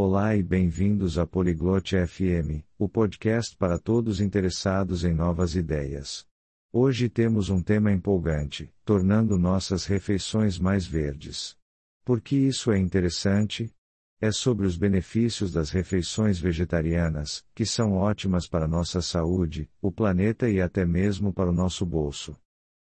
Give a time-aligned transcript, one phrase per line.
[0.00, 6.24] Olá e bem-vindos a Poliglote FM, o podcast para todos interessados em novas ideias.
[6.72, 11.56] Hoje temos um tema empolgante, tornando nossas refeições mais verdes.
[12.04, 13.74] Por que isso é interessante?
[14.20, 20.48] É sobre os benefícios das refeições vegetarianas, que são ótimas para nossa saúde, o planeta
[20.48, 22.36] e até mesmo para o nosso bolso.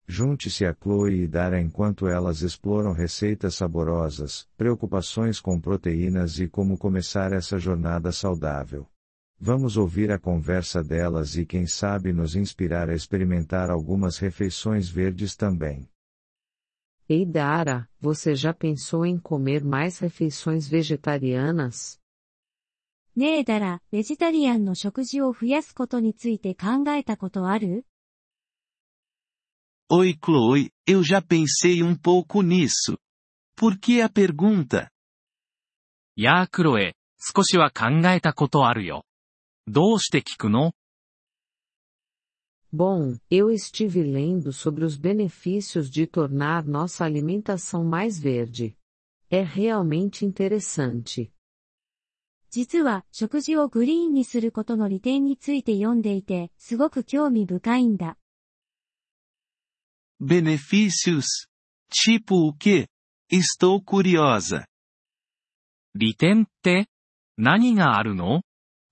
[0.08, 6.78] Junte-se a Chloe e Dara enquanto elas exploram receitas saborosas, preocupações com proteínas e como
[6.78, 8.86] começar essa jornada saudável.
[9.40, 15.36] Vamos ouvir a conversa delas e quem sabe nos inspirar a experimentar algumas refeições verdes
[15.36, 15.90] também.
[17.08, 22.00] Ei Dara, você já pensou em comer mais refeições vegetarianas?
[23.14, 27.86] ねえだら、ベジタリアンの食事を増やすことについて考えたことある
[29.92, 32.98] Oi Chloe, eu já pensei um pouco nisso.
[33.56, 34.90] Por que a pergunta?
[36.16, 39.06] やあクロエ、少しは考えたことあるよ。
[39.68, 40.74] どうして聞くの
[42.74, 48.78] Bom, eu estive lendo sobre os benefícios de tornar nossa alimentação mais verde.
[49.30, 51.32] É realmente interessante.
[52.50, 58.18] 実は、食事をグリーンにすることの利点について読んでいて、すごく興味深いんだ。
[60.20, 61.26] Benefícios?
[61.90, 62.88] Tipo o quê?
[63.30, 64.66] Estou curiosa.
[65.94, 66.88] 利点って
[67.38, 68.44] 何があるの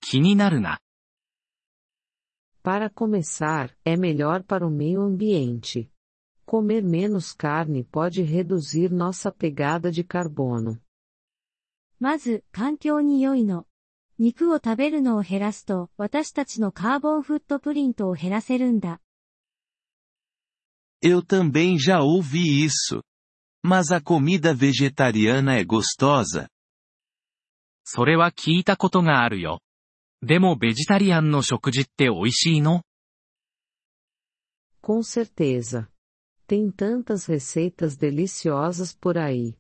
[0.02, 0.80] 気になるな。
[2.62, 5.90] Para começar, é melhor para o meio ambiente.
[6.46, 10.80] Comer menos carne pode reduzir nossa pegada de carbono.
[12.00, 13.66] まず、環境に良いの。
[14.18, 19.00] 肉を食べるのを減らすと、私たちのカーボンフットプリントを減らせるんだ。
[21.04, 23.02] Eu também já ouvi isso.
[23.64, 26.48] Mas a comida vegetariana é gostosa?
[27.84, 29.62] それは聞いたことがあるよ。
[30.22, 32.84] でもベジタリアンの食事って美味しいの
[34.82, 35.88] Com certeza.
[36.48, 39.56] Tem tantas receitas deliciosas por aí.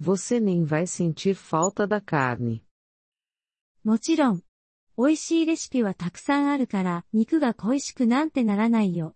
[0.00, 2.62] Você nem vai sentir falta da carne.
[3.84, 4.42] もちろん。
[4.96, 9.14] 美味しいレシピはたくさんあるから、肉が恋しくなんてならないよ。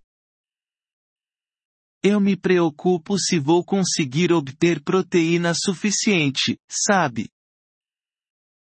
[2.03, 7.31] Eu me preocupo se vou conseguir obter proteína suficiente, sabe?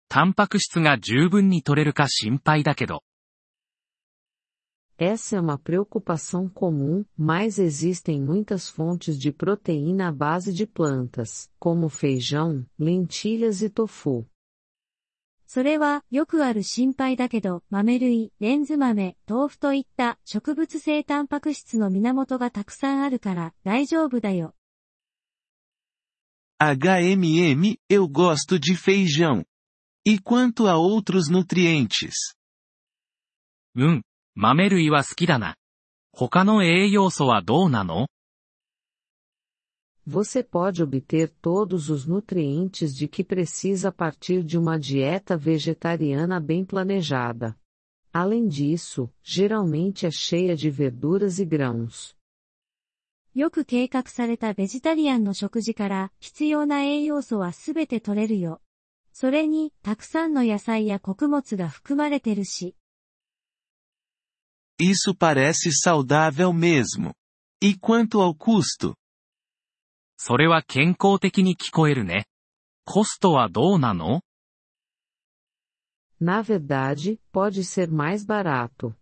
[0.09, 3.03] タンパク質が十分に取れるか心配だけど。
[4.97, 11.51] Essa é uma preocupação comum, mas existem muitas fontes de proteína à base de plantas,
[11.59, 14.25] como feijão, lentilhas e tofu.
[15.54, 24.54] それは、よくある心配だけど、豆類、レンズ豆、豆腐といった植物性タンパク質の源がたくさんあるから、大丈夫だよ。
[26.58, 29.44] HMM, eu gosto de feijão.
[30.06, 32.34] E quanto a outros nutrientes?
[33.74, 34.02] うん、
[34.34, 35.56] 豆類は好きだ na.
[36.12, 38.06] 他の栄養素はどうなの？
[40.05, 46.63] Você pode obter todos os nutrientes de que precisa a partir de uma dieta vegetariana bem
[46.63, 47.59] planejada.
[48.13, 52.15] Além disso, geralmente é cheia de verduras e grãos.
[53.35, 58.61] よく計画されたベジタリアンの食事から、必要な栄養素はすべて取れるよ。
[59.13, 62.75] それに、たくさんの野菜や穀物が含まれてるし。
[64.79, 67.13] Isso parece saudável mesmo.
[67.61, 68.95] E quanto ao custo?
[70.21, 72.27] それは健康的に聞こえるね。
[72.85, 74.21] コストはどうなの
[76.19, 78.95] Na verdade, pode ser mais barato.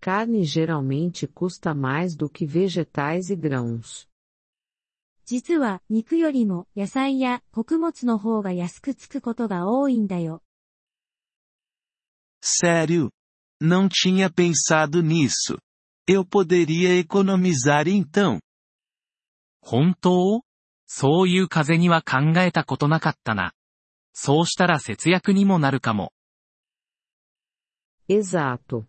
[0.00, 4.08] Carne geralmente custa mais do que vegetais e grãos.
[5.26, 10.42] 実は、肉よりも、野菜や穀物の方が安くつくことが多いんだよ。
[12.42, 13.10] Sério?
[13.62, 15.58] Não tinha pensado nisso.
[16.06, 18.38] Eu poderia economizar então.
[19.62, 20.42] 本当
[20.91, 23.53] そういう風には考えたことなかったな。
[24.11, 26.11] そうしたら節約にもなるかも。
[28.09, 28.87] Exato.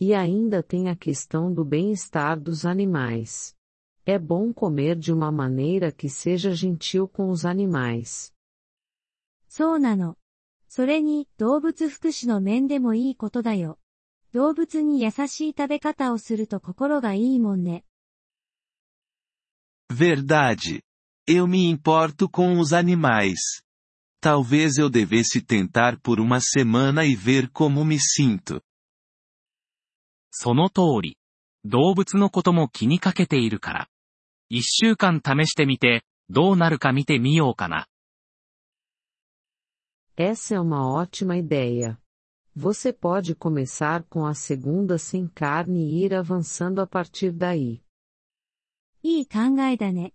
[0.00, 3.56] E ainda tem a questão do bem-estar dos animais.
[4.04, 8.34] É bom comer de uma maneira que seja gentil com os animais.
[9.48, 10.18] そうなの。
[10.68, 13.78] それに、動物福祉の面でもいいことだよ。
[14.32, 17.84] 動物に優しい食べ方をすると心がいいもんね。
[19.88, 20.85] Verdade.
[21.27, 23.39] Eu me importo com os animais.
[24.19, 28.61] Talvez eu devesse tentar por uma semana e ver como me sinto.
[30.31, 31.17] その通り。
[31.63, 33.87] 動物のことも気にかけているから。
[34.49, 37.87] 一週間試してみて、どうなるか見てみようかな。
[40.17, 41.97] Essa é uma ótima ideia.
[42.55, 47.81] Você pode começar com a segunda sem carne e ir avançando a partir daí.
[49.03, 50.13] いい考えだね。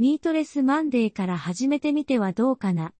[0.00, 2.92] ミートレスマンデーから始めてみてはどうかな。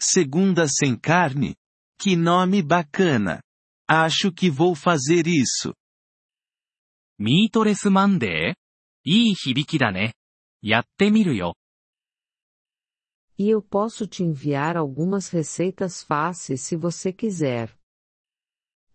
[0.00, 1.56] Segunda sem carne?
[1.98, 3.40] Que nome bacana!
[3.88, 5.74] Acho que vou fazer isso.
[7.18, 10.14] ミートレスマンデーいい響きだね。
[10.62, 11.56] やってみるよ。
[13.36, 17.70] E eu posso te enviar algumas receitas fáceis se você quiser.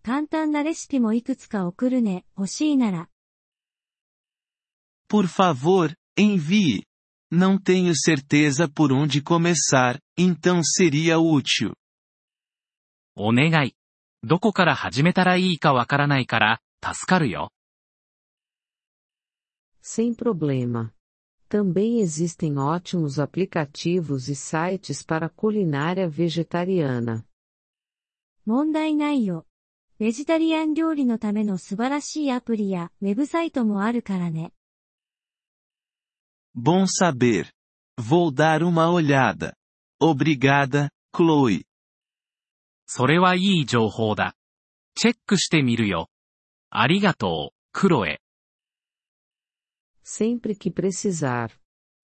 [0.04, 3.09] 簡単なレシピもいくつか送るね、欲しいなら。
[5.09, 6.83] Por favor, envie.
[7.31, 11.73] Não tenho certeza por onde começar, então seria útil.
[13.15, 13.75] お願い。
[14.23, 17.50] どこから始めたらいいかわからないから、助かるよ。
[19.83, 20.93] Sem problema.
[21.49, 27.25] Também existem ótimos aplicativos e sites para culinária vegetariana.
[28.47, 29.47] 問題ないよ。
[29.99, 34.53] ベジタリアン料理のための素晴らしいアプリやウェブサイトもあるからね。
[36.56, 37.50] Bom saber.
[37.99, 39.56] Vou dar uma olhada.
[40.00, 41.65] Obrigada, Chloe.
[42.87, 44.35] それはいい情報だ。
[44.94, 46.09] チェックしてみるよ。
[46.71, 48.21] ありがとう、クロエ。
[50.05, 51.50] Sempre que precisar.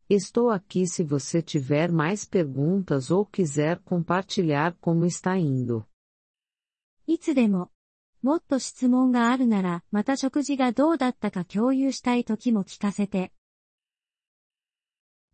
[0.09, 5.85] Estou aqui se você tiver mais perguntas ou quiser compartilhar como está indo.
[7.07, 7.71] いつでも。
[8.23, 13.33] もっと質問があるなら、また食事がどうだったか共有したい時も聞かせて。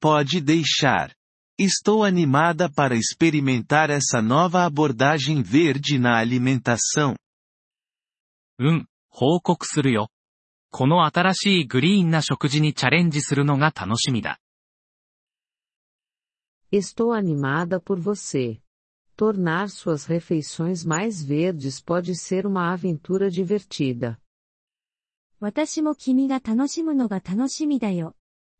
[0.00, 1.14] Pode deixar.
[1.58, 7.16] Estou animada para experimentar essa nova abordagem verde na alimentação.
[8.58, 10.10] うん、報告するよ。
[10.70, 14.40] この新しいグリーンな食事にチャレンジするのが楽しみだ。
[16.72, 18.60] Estou animada por você.
[19.16, 24.18] Tornar suas refeições mais verdes pode ser uma aventura divertida.
[25.38, 28.16] 私も君が楽しむのが楽しみだよ。